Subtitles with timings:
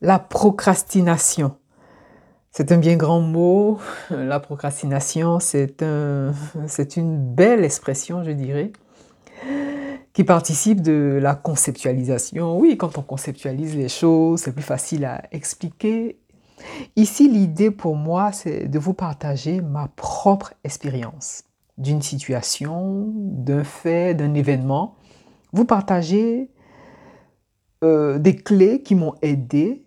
[0.00, 1.56] La procrastination.
[2.50, 3.78] C'est un bien grand mot.
[4.10, 6.32] La procrastination, c'est un,
[6.96, 8.72] une belle expression, je dirais,
[10.12, 12.58] qui participe de la conceptualisation.
[12.58, 16.20] Oui, quand on conceptualise les choses, c'est plus facile à expliquer.
[16.96, 21.42] Ici, l'idée pour moi, c'est de vous partager ma propre expérience
[21.76, 24.94] d'une situation, d'un fait, d'un événement.
[25.52, 26.50] Vous partagez
[27.82, 29.84] euh, des clés qui m'ont aidé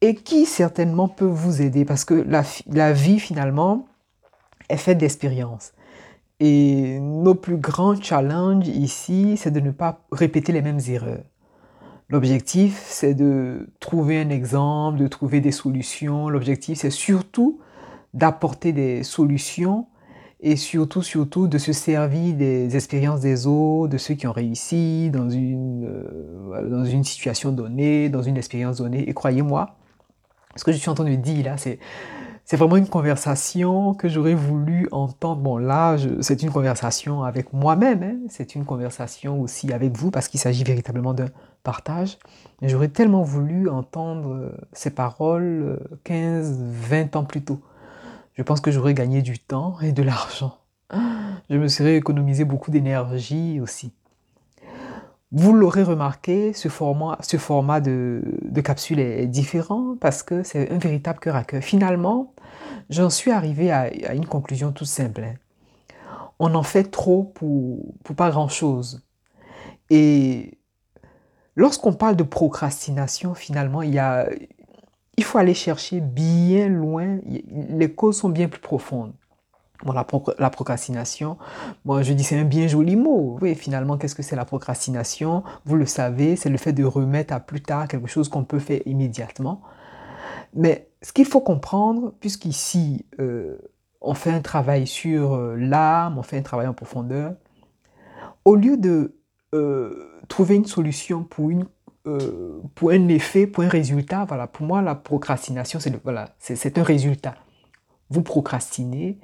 [0.00, 3.86] et qui certainement peut vous aider parce que la, la vie finalement
[4.68, 5.72] est faite d'expériences.
[6.38, 11.24] Et nos plus grands challenges ici, c'est de ne pas répéter les mêmes erreurs.
[12.08, 16.28] L'objectif, c'est de trouver un exemple, de trouver des solutions.
[16.28, 17.58] L'objectif, c'est surtout
[18.14, 19.86] d'apporter des solutions
[20.40, 25.10] et surtout, surtout, de se servir des expériences des autres, de ceux qui ont réussi
[25.10, 29.08] dans une, euh, dans une situation donnée, dans une expérience donnée.
[29.08, 29.76] Et croyez-moi,
[30.56, 31.78] ce que je suis en train de dire là, c'est
[32.46, 35.42] c'est vraiment une conversation que j'aurais voulu entendre.
[35.42, 38.16] Bon, là, c'est une conversation avec moi-même, hein.
[38.28, 41.26] c'est une conversation aussi avec vous, parce qu'il s'agit véritablement d'un
[41.64, 42.18] partage.
[42.62, 47.60] J'aurais tellement voulu entendre euh, ces paroles 15, euh, 20 ans plus tôt.
[48.36, 50.58] Je pense que j'aurais gagné du temps et de l'argent.
[51.50, 53.92] Je me serais économisé beaucoup d'énergie aussi.
[55.32, 57.18] Vous l'aurez remarqué, ce format,
[57.80, 61.62] de, capsule est différent parce que c'est un véritable cœur à cœur.
[61.62, 62.32] Finalement,
[62.90, 65.24] j'en suis arrivé à, une conclusion toute simple.
[65.24, 65.34] Hein.
[66.38, 69.02] On en fait trop pour, pour pas grand-chose.
[69.90, 70.58] Et
[71.54, 74.28] lorsqu'on parle de procrastination, finalement, il, y a,
[75.16, 77.18] il faut aller chercher bien loin.
[77.26, 79.12] Les causes sont bien plus profondes.
[79.84, 80.04] Bon, la,
[80.50, 81.36] procrastination,
[81.84, 83.36] bon, je dis c'est un bien joli mot.
[83.42, 85.42] Oui, finalement, qu'est-ce que c'est la procrastination?
[85.66, 88.58] Vous le savez, c'est le fait de remettre à plus tard quelque chose qu'on peut
[88.58, 89.60] faire immédiatement.
[90.54, 93.58] Mais ce qu'il faut comprendre, puisqu'ici, euh,
[94.00, 97.34] on fait un travail sur euh, l'âme, on fait un travail en profondeur,
[98.46, 99.14] au lieu de
[99.54, 101.66] euh, trouver une solution pour, une,
[102.74, 106.34] pour un effet, pour un résultat, voilà, pour moi, la procrastination, c'est voilà,
[106.76, 107.34] un résultat.
[108.10, 109.18] Vous procrastinez,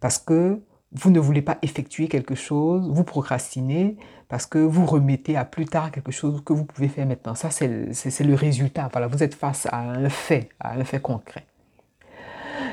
[0.00, 0.60] parce que
[0.92, 3.96] vous ne voulez pas effectuer quelque chose, vous procrastinez
[4.28, 7.34] parce que vous remettez à plus tard quelque chose que vous pouvez faire maintenant.
[7.34, 8.88] Ça, c'est le résultat.
[8.92, 11.46] Voilà, vous êtes face à un fait, à un fait concret.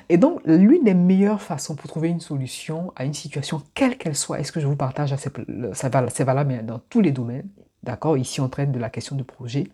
[0.10, 4.16] Et donc, l'une des meilleures façons pour trouver une solution à une situation, quelle qu'elle
[4.16, 7.48] soit, est-ce que je vous partage, c'est valable dans tous les domaines,
[7.86, 9.68] d'accord Ici, on traite de la question du projet.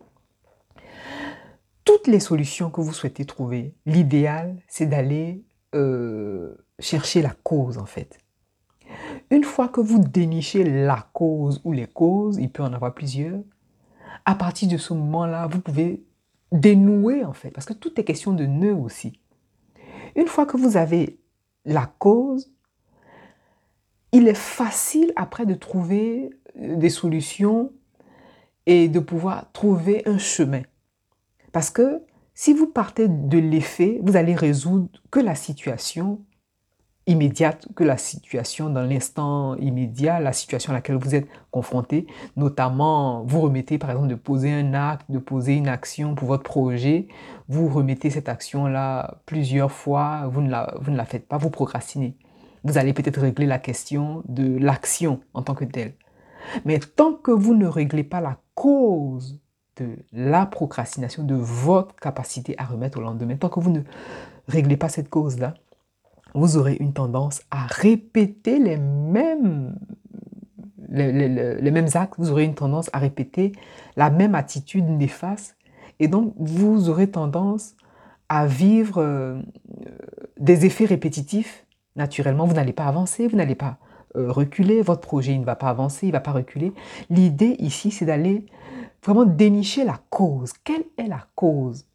[1.83, 7.85] Toutes les solutions que vous souhaitez trouver, l'idéal, c'est d'aller euh, chercher la cause en
[7.85, 8.19] fait.
[9.31, 13.39] Une fois que vous dénichez la cause ou les causes, il peut en avoir plusieurs,
[14.25, 16.03] à partir de ce moment-là, vous pouvez
[16.51, 19.19] dénouer en fait, parce que tout est question de nœud aussi.
[20.15, 21.17] Une fois que vous avez
[21.65, 22.51] la cause,
[24.11, 27.71] il est facile après de trouver euh, des solutions
[28.65, 30.61] et de pouvoir trouver un chemin.
[31.51, 36.21] Parce que si vous partez de l'effet, vous allez résoudre que la situation
[37.07, 42.07] immédiate, que la situation dans l'instant immédiat, la situation à laquelle vous êtes confronté.
[42.35, 46.43] Notamment, vous remettez par exemple de poser un acte, de poser une action pour votre
[46.43, 47.07] projet.
[47.47, 51.49] Vous remettez cette action-là plusieurs fois, vous ne, la, vous ne la faites pas, vous
[51.49, 52.15] procrastinez.
[52.63, 55.95] Vous allez peut-être régler la question de l'action en tant que telle.
[56.65, 59.39] Mais tant que vous ne réglez pas la cause
[59.77, 63.81] de la procrastination, de votre capacité à remettre au lendemain, tant que vous ne
[64.47, 65.53] réglez pas cette cause-là,
[66.33, 69.75] vous aurez une tendance à répéter les mêmes,
[71.93, 73.51] actes, vous aurez une tendance à répéter
[73.95, 75.57] la même attitude néfaste,
[75.99, 77.75] et donc vous aurez tendance
[78.29, 79.41] à vivre euh,
[80.39, 81.65] des effets répétitifs.
[81.97, 83.77] Naturellement, vous n'allez pas avancer, vous n'allez pas
[84.15, 86.73] reculer, votre projet ne va pas avancer, il ne va pas reculer.
[87.09, 88.45] L'idée ici, c'est d'aller
[89.03, 90.53] vraiment dénicher la cause.
[90.63, 91.85] Quelle est la cause?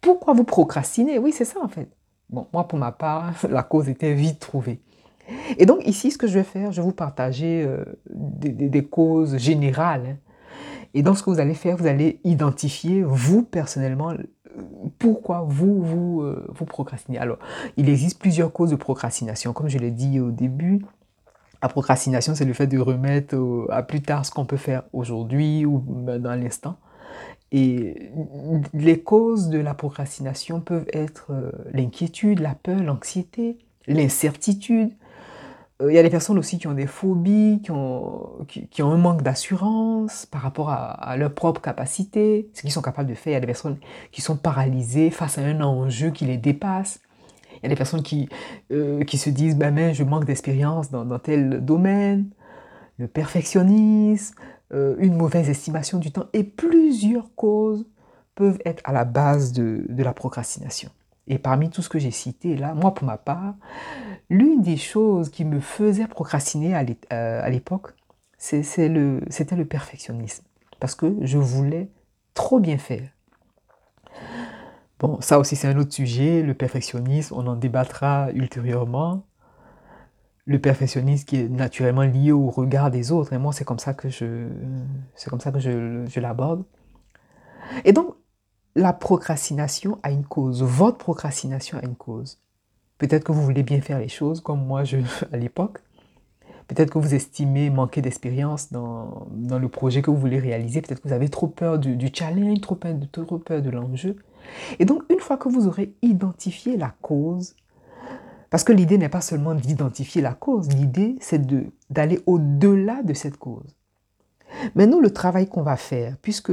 [0.00, 1.18] Pourquoi vous procrastinez?
[1.18, 1.88] Oui, c'est ça en fait.
[2.30, 4.80] Bon, moi pour ma part, la cause était vite trouvée.
[5.58, 9.36] Et donc ici, ce que je vais faire, je vais vous partager euh, des, causes
[9.36, 10.06] générales.
[10.06, 10.16] Hein.
[10.94, 14.14] Et donc ce que vous allez faire, vous allez identifier, vous personnellement,
[14.98, 17.18] pourquoi vous, vous, euh, vous procrastinez.
[17.18, 17.38] Alors,
[17.76, 19.52] il existe plusieurs causes de procrastination.
[19.52, 20.80] Comme je l'ai dit au début,
[21.62, 23.36] la procrastination, c'est le fait de remettre
[23.70, 25.84] à plus tard ce qu'on peut faire aujourd'hui ou
[26.18, 26.76] dans l'instant.
[27.50, 28.10] Et
[28.74, 33.56] les causes de la procrastination peuvent être euh, l'inquiétude, la peur, l'anxiété,
[33.86, 34.90] l'incertitude,
[35.80, 38.96] il y a des personnes aussi qui ont des phobies, qui ont, qui, ont un
[38.96, 43.30] manque d'assurance par rapport à, à, leur propre capacité, ce qu'ils sont capables de faire.
[43.30, 43.78] Il y a des personnes
[44.10, 47.00] qui sont paralysées face à un enjeu qui les dépasse.
[47.58, 48.28] Il y a des personnes qui,
[48.72, 52.30] euh, qui se disent ben, mais je manque d'expérience dans, dans, tel domaine,
[52.98, 54.34] le perfectionnisme,
[54.72, 57.86] euh, une mauvaise estimation du temps, et plusieurs causes
[58.34, 60.90] peuvent être à la base de, de la procrastination.
[61.26, 63.54] Et parmi tout ce que j'ai cité là, moi pour ma part,
[64.30, 67.94] l'une des choses qui me faisait procrastiner à euh, l'époque,
[68.38, 70.44] c'était le, le perfectionnisme.
[70.80, 71.90] Parce que je voulais
[72.34, 73.08] trop bien faire.
[74.98, 79.26] Bon, ça aussi c'est un autre sujet, le perfectionnisme, on en débattra ultérieurement.
[80.44, 83.94] Le perfectionnisme qui est naturellement lié au regard des autres, et moi c'est comme ça
[83.94, 84.48] que je,
[85.14, 86.64] c'est comme ça que je, je l'aborde.
[87.84, 88.16] Et donc,
[88.74, 92.40] la procrastination a une cause, votre procrastination a une cause.
[92.98, 94.98] Peut-être que vous voulez bien faire les choses comme moi je,
[95.32, 95.80] à l'époque.
[96.66, 100.82] Peut-être que vous estimez manquer d'expérience dans, dans, le projet que vous voulez réaliser.
[100.82, 104.16] Peut-être que vous avez trop peur du, du challenge, trop peur, trop peur de l'enjeu.
[104.78, 107.54] Et donc, une fois que vous aurez identifié la cause,
[108.50, 111.42] parce que l'idée n'est pas seulement d'identifier la cause, l'idée c'est
[111.90, 113.76] d'aller au-delà de cette cause.
[114.74, 116.52] Nous, le travail qu'on va faire, puisque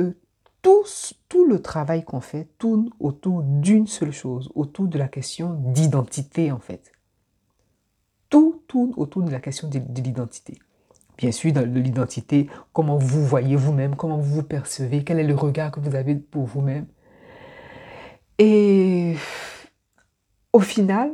[0.62, 0.84] tout,
[1.30, 6.52] tout le travail qu'on fait tourne autour d'une seule chose, autour de la question d'identité
[6.52, 6.92] en fait.
[8.30, 10.58] Tout tourne autour de la question de, de l'identité.
[11.18, 15.36] Bien sûr, de l'identité, comment vous voyez vous-même, comment vous vous percevez, quel est le
[15.36, 16.88] regard que vous avez pour vous-même.
[18.38, 19.16] Et
[20.54, 21.14] au final,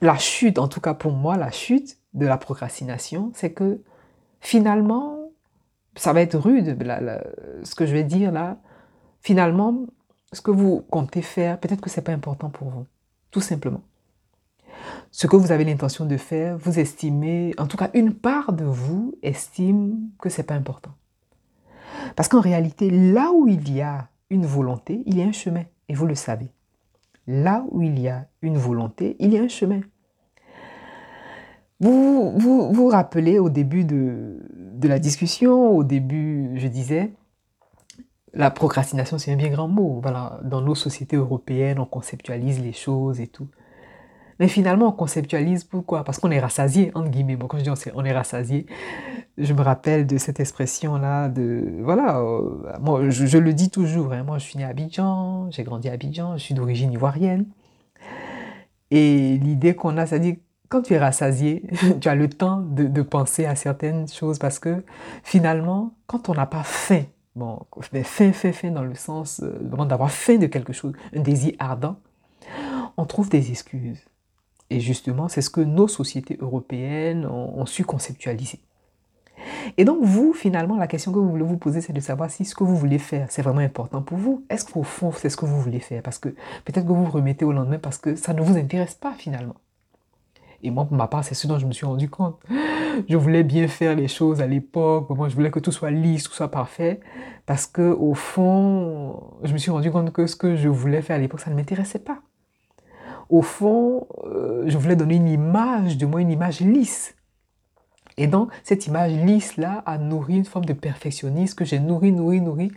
[0.00, 3.82] la chute, en tout cas pour moi, la chute de la procrastination, c'est que
[4.40, 5.30] finalement,
[5.96, 6.76] ça va être rude,
[7.64, 8.58] ce que je vais dire là.
[9.20, 9.86] Finalement,
[10.32, 12.86] ce que vous comptez faire, peut-être que ce n'est pas important pour vous,
[13.30, 13.82] tout simplement.
[15.10, 18.64] Ce que vous avez l'intention de faire, vous estimez, en tout cas une part de
[18.64, 20.92] vous estime que ce n'est pas important.
[22.14, 25.64] Parce qu'en réalité, là où il y a une volonté, il y a un chemin,
[25.88, 26.48] et vous le savez.
[27.26, 29.80] Là où il y a une volonté, il y a un chemin.
[31.80, 37.12] Vous, vous vous rappelez au début de, de la discussion, au début, je disais,
[38.34, 40.00] la procrastination, c'est un bien grand mot.
[40.02, 43.48] Voilà, dans nos sociétés européennes, on conceptualise les choses et tout.
[44.38, 46.04] Mais finalement, on conceptualise pourquoi?
[46.04, 47.36] Parce qu'on est rassasié, entre guillemets.
[47.36, 48.66] Bon, quand je dis on est rassasié,
[49.38, 51.80] je me rappelle de cette expression-là de...
[51.82, 54.12] Voilà, euh, moi, je, le dis toujours.
[54.12, 57.46] Hein, moi, je suis né à Abidjan, j'ai grandi à Abidjan, je suis d'origine ivoirienne.
[58.90, 60.36] Et l'idée qu'on a, c'est-à-dire
[60.68, 61.62] quand tu es rassasié,
[62.00, 64.84] tu as le temps de, penser à certaines choses parce que
[65.22, 67.04] finalement, quand on n'a pas faim,
[67.36, 71.54] bon, faim, faim, faim dans le sens euh, d'avoir faim de quelque chose, un désir
[71.58, 71.96] ardent,
[72.96, 74.04] on trouve des excuses.
[74.70, 78.60] Et justement, c'est ce que nos sociétés européennes ont, su conceptualiser.
[79.76, 82.44] Et donc, vous, finalement, la question que vous voulez vous poser, c'est de savoir si
[82.44, 84.44] ce que vous voulez faire, c'est vraiment important pour vous.
[84.50, 86.02] Est-ce qu'au fond, c'est ce que vous voulez faire?
[86.02, 86.30] Parce que
[86.64, 89.54] peut-être que vous vous remettez au lendemain parce que ça ne vous intéresse pas, finalement.
[90.62, 92.40] Et moi, pour ma part, c'est ce dont je me suis rendu compte.
[93.08, 95.08] Je voulais bien faire les choses à l'époque.
[95.10, 97.00] Moi, je voulais que tout soit lisse, tout soit parfait.
[97.46, 101.16] Parce que, au fond, je me suis rendu compte que ce que je voulais faire
[101.16, 102.18] à l'époque, ça ne m'intéressait pas.
[103.28, 107.14] Au fond, euh, je voulais donner une image de moi, une image lisse.
[108.18, 112.40] Et donc, cette image lisse-là a nourri une forme de perfectionnisme que j'ai nourri, nourri,
[112.40, 112.72] nourri.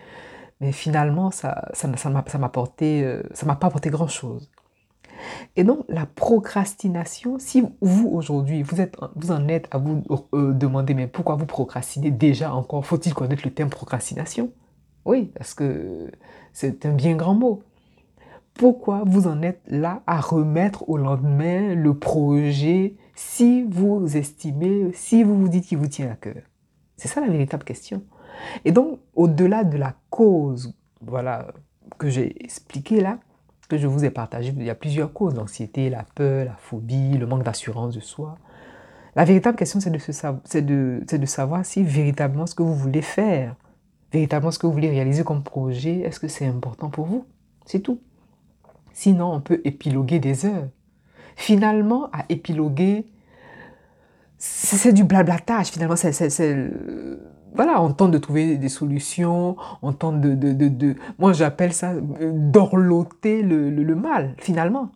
[0.61, 3.23] Mais finalement, ça ça, ça m'a euh,
[3.59, 4.51] pas apporté grand-chose.
[5.55, 8.77] Et donc, la procrastination, si vous, aujourd'hui, vous,
[9.15, 12.85] vous en êtes à vous euh, demander, mais pourquoi vous procrastinez déjà encore?
[12.85, 14.51] Faut-il connaître le terme procrastination?
[15.05, 16.11] Oui, parce que
[16.53, 17.63] c'est un bien grand mot.
[18.53, 25.23] Pourquoi vous en êtes là à remettre au lendemain le projet si vous estimez, si
[25.23, 26.41] vous vous dites qu'il vous tient à cœur
[26.97, 28.03] C'est ça la véritable question.
[28.65, 31.47] Et donc, au-delà de la cause, voilà,
[31.99, 33.19] que j'ai expliqué là,
[33.69, 37.17] que je vous ai partagé, il y a plusieurs causes, l'anxiété, la peur, la phobie,
[37.17, 38.37] le manque d'assurance de soi.
[39.15, 43.55] La véritable question, c'est de savoir si véritablement ce que vous voulez faire,
[44.11, 47.25] véritablement ce que vous voulez réaliser comme projet, est-ce que c'est important pour vous?
[47.65, 48.01] C'est tout.
[48.93, 50.67] Sinon, on peut épiloguer des heures.
[51.35, 53.05] Finalement, à épiloguer,
[54.37, 56.11] c'est du blablatage, finalement, c'est
[57.53, 61.91] voilà, on tente de trouver des solutions, on tente de, de, de, moi j'appelle ça
[61.91, 64.89] euh, d'orloter le, le, mal, finalement.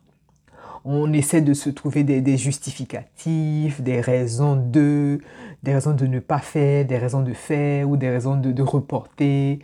[0.86, 5.20] On essaie de se trouver des, des, justificatifs, des raisons de,
[5.64, 8.62] des raisons de ne pas faire, des raisons de faire ou des raisons de, de
[8.64, 9.60] reporter.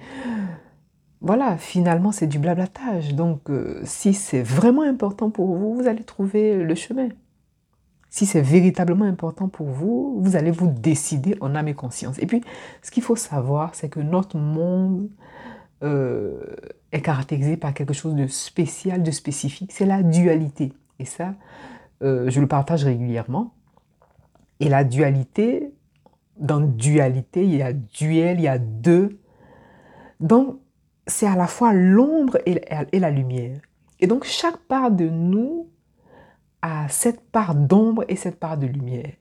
[1.21, 3.13] Voilà, finalement c'est du blablatage.
[3.13, 7.09] Donc euh, si c'est vraiment important pour vous, vous allez trouver le chemin.
[8.09, 12.19] si c'est véritablement important pour vous, vous allez vous décider en âme et conscience.
[12.19, 12.41] Et puis,
[12.81, 15.09] ce qu'il faut savoir, c'est que notre monde
[15.83, 16.55] euh,
[16.91, 19.71] est caractérisé par quelque chose de spécial, de spécifique.
[19.71, 20.73] C'est la dualité.
[20.99, 21.35] Et ça,
[22.03, 23.53] euh, je le partage régulièrement.
[24.59, 25.73] Et la dualité,
[26.37, 29.19] dans dualité, il y a duel, il y a deux.
[30.19, 30.57] Donc,
[31.11, 33.59] c'est à la fois l'ombre et, la lumière.
[33.99, 35.67] Et donc, chaque part de nous
[36.61, 39.11] a cette part d'ombre et cette part de lumière.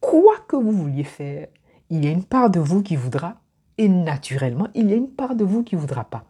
[0.00, 1.48] Quoi que vous vouliez faire,
[1.90, 3.36] il y a une part de vous qui voudra
[3.78, 6.24] et naturellement, il y a une part de vous qui ne voudra pas.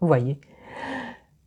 [0.00, 0.40] Vous voyez?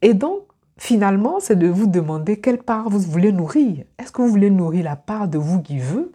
[0.01, 0.43] Et donc,
[0.77, 3.85] finalement, c'est de vous demander quelle part vous voulez nourrir.
[3.97, 6.11] Est-ce que vous voulez nourrir la part de vous qui veut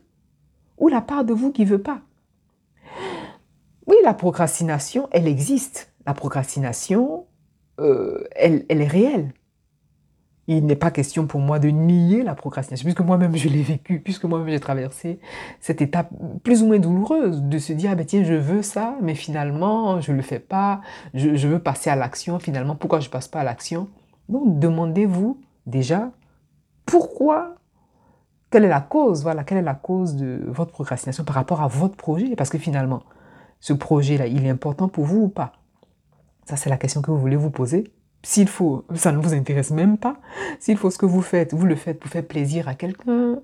[0.79, 2.01] ou la part de vous qui ne veut pas?
[3.87, 5.93] Oui, la procrastination, elle existe.
[6.07, 7.27] La procrastination,
[7.81, 9.33] euh, elle, est réelle.
[10.49, 13.99] Il n'est pas question pour moi de nier la procrastination, puisque moi-même je l'ai vécu,
[13.99, 15.19] puisque moi-même j'ai traversé
[15.59, 16.11] cette étape
[16.45, 20.01] plus ou moins douloureuse de se dire, ah ben tiens, je veux ça, mais finalement,
[20.01, 20.81] je ne le fais pas,
[21.15, 23.89] je, veux passer à l'action, finalement, pourquoi je ne passe pas à l'action?
[24.29, 26.13] Donc, demandez-vous déjà,
[26.85, 27.57] pourquoi?
[28.51, 29.25] Quelle est la cause?
[29.25, 32.37] Voilà, quelle est la cause de votre procrastination par rapport à votre projet?
[32.37, 33.03] Parce que finalement,
[33.59, 35.53] ce projet-là, il est important pour vous ou pas?
[36.47, 37.93] Ça, c'est la question que vous voulez vous poser.
[38.23, 40.17] S'il faut, ça ne vous intéresse même pas.
[40.61, 43.41] S'il faut ce que vous faites, vous le faites pour faire plaisir à quelqu'un.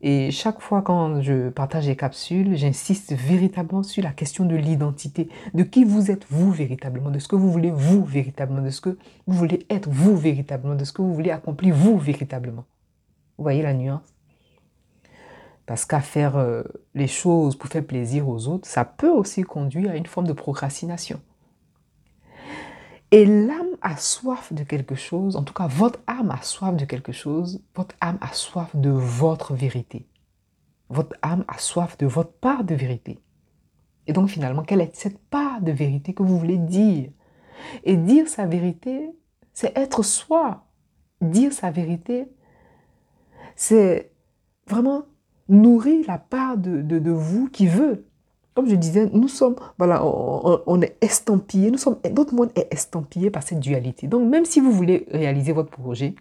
[0.00, 5.28] Et chaque fois quand je partage les capsules, j'insiste véritablement sur la question de l'identité,
[5.52, 8.80] de qui vous êtes vous véritablement, de ce que vous voulez vous véritablement, de ce
[8.80, 12.64] que vous voulez être vous véritablement, de ce que vous voulez accomplir vous véritablement.
[13.36, 14.14] Vous voyez la nuance?
[15.66, 16.62] Parce qu'à faire euh,
[16.94, 20.32] les choses pour faire plaisir aux autres, ça peut aussi conduire à une forme de
[20.32, 21.20] procrastination.
[23.12, 26.84] Et l'âme a soif de quelque chose, en tout cas votre âme a soif de
[26.84, 30.06] quelque chose, votre âme a soif de votre vérité.
[30.88, 33.18] Votre âme a soif de votre part de vérité.
[34.06, 37.10] Et donc finalement, quelle est cette part de vérité que vous voulez dire?
[37.84, 39.10] Et dire sa vérité,
[39.52, 40.66] c'est être soi.
[41.20, 42.28] Dire sa vérité,
[43.56, 44.12] c'est
[44.68, 45.02] vraiment
[45.48, 48.09] nourrir la part de, de vous qui veut
[48.54, 53.30] comme je disais, nous sommes, voilà, on, est estampillé, nous sommes, notre monde est estampillé
[53.30, 54.06] par cette dualité.
[54.06, 56.14] Donc, même si vous voulez réaliser votre projet,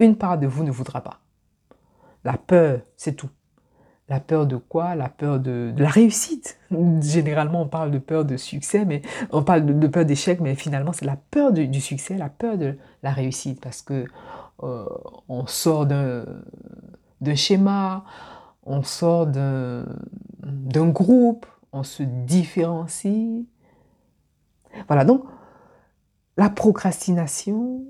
[0.00, 1.20] une part de vous ne voudra pas.
[2.24, 3.28] La peur, c'est tout.
[4.08, 4.94] La peur de quoi?
[4.94, 6.58] La peur de, la réussite.
[7.02, 10.92] Généralement, on parle de peur de succès, mais on parle de, peur d'échec, mais finalement,
[10.94, 14.06] c'est la peur du succès, la peur de la réussite, parce que
[14.62, 14.86] euh,
[15.28, 16.24] on sort d'un
[17.34, 18.04] schéma,
[18.64, 19.84] on sort d'un
[20.68, 23.44] groupe, on se différencie.
[24.86, 25.24] Voilà, donc
[26.36, 27.84] la procrastination,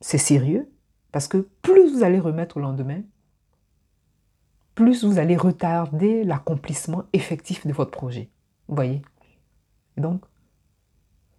[0.00, 0.70] c'est sérieux,
[1.12, 3.02] parce que plus vous allez remettre au lendemain,
[4.74, 8.30] plus vous allez retarder l'accomplissement effectif de votre projet.
[8.68, 9.02] Vous voyez?
[9.96, 10.22] Donc,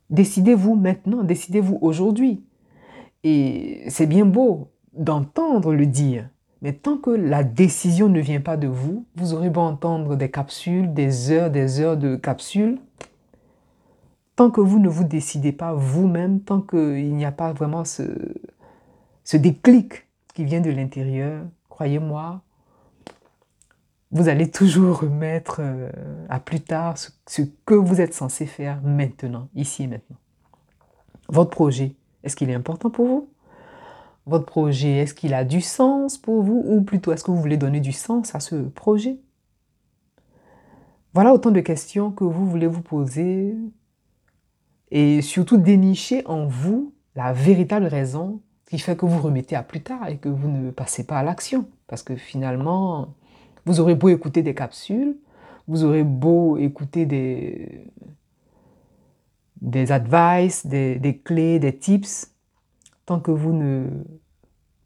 [0.09, 2.43] décidez-vous maintenant, décidez-vous aujourd'hui.
[3.23, 6.29] Et c'est bien beau d'entendre le dire,
[6.61, 10.29] mais tant que la décision ne vient pas de vous, vous aurez beau entendre des
[10.29, 12.79] capsules, des heures, des heures de capsules.
[14.35, 18.03] Tant que vous ne vous décidez pas vous-même, tant qu'il n'y a pas vraiment ce,
[19.33, 22.41] déclic qui vient de l'intérieur, croyez-moi,
[24.11, 25.89] vous allez toujours remettre euh,
[26.29, 30.17] à plus tard ce que vous êtes censé faire maintenant, ici et maintenant.
[31.29, 33.29] Votre projet, est-ce qu'il est important pour vous?
[34.31, 37.57] Votre projet, est-ce qu'il a du sens pour vous ou plutôt est-ce que vous voulez
[37.57, 39.17] donner du sens à ce projet?
[41.13, 43.55] Voilà autant de questions que vous voulez vous poser
[44.89, 49.81] et surtout dénicher en vous la véritable raison qui fait que vous remettez à plus
[49.81, 51.67] tard et que vous ne passez pas à l'action.
[51.87, 53.13] Parce que finalement,
[53.65, 55.17] vous aurez beau écouter des capsules,
[55.67, 57.85] vous aurez beau écouter des,
[59.59, 62.30] des advice, des, des clés, des tips,
[63.05, 63.87] Tant que vous ne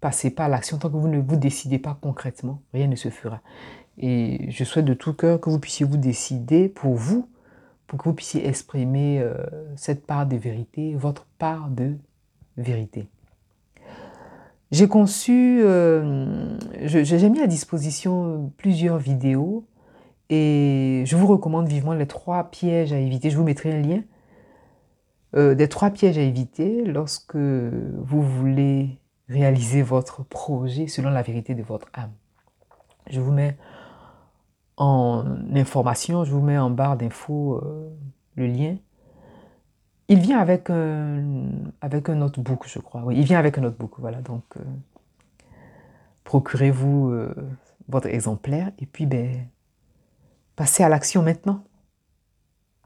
[0.01, 3.09] passez pas à l'action, tant que vous ne vous décidez pas concrètement, rien ne se
[3.09, 3.41] fera.
[3.97, 7.27] Et je souhaite de tout cœur que vous puissiez vous décider pour vous,
[7.87, 9.33] pour que vous puissiez exprimer euh,
[9.75, 11.95] cette part de vérité, votre part de
[12.57, 13.07] vérité.
[14.71, 19.65] J'ai conçu, euh, j'ai mis à disposition plusieurs vidéos
[20.29, 23.29] et je vous recommande vivement les trois pièges à éviter.
[23.29, 24.01] Je vous mettrai un lien
[25.35, 31.55] euh, des trois pièges à éviter lorsque vous voulez réaliser votre projet selon la vérité
[31.55, 32.11] de votre âme.
[33.09, 33.57] Je vous mets
[34.77, 37.89] en information, je vous mets en barre d'infos euh,
[38.35, 38.77] le lien.
[40.07, 41.23] Il vient avec un,
[41.81, 43.01] avec un notebook, je crois.
[43.03, 44.21] Oui, il vient avec un notebook, voilà.
[44.21, 44.61] Donc, euh,
[46.23, 47.13] procurez-vous
[47.87, 49.47] votre exemplaire et puis ben,
[50.55, 51.63] passez à l'action maintenant.